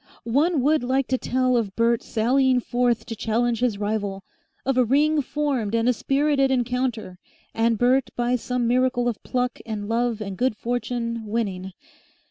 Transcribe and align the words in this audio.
One 0.23 0.63
would 0.63 0.81
like 0.83 1.05
to 1.09 1.17
tell 1.19 1.55
of 1.55 1.75
Bert 1.75 2.01
sallying 2.01 2.59
forth 2.59 3.05
to 3.05 3.15
challenge 3.15 3.59
his 3.59 3.77
rival, 3.77 4.23
of 4.65 4.75
a 4.75 4.83
ring 4.83 5.21
formed 5.21 5.75
and 5.75 5.87
a 5.87 5.93
spirited 5.93 6.49
encounter, 6.49 7.19
and 7.53 7.77
Bert 7.77 8.09
by 8.15 8.35
some 8.35 8.65
miracle 8.67 9.07
of 9.07 9.21
pluck 9.21 9.59
and 9.63 9.87
love 9.87 10.19
and 10.19 10.37
good 10.39 10.57
fortune 10.57 11.27
winning. 11.27 11.73